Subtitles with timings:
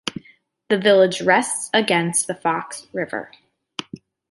[0.69, 3.31] The village rests against the Fox River.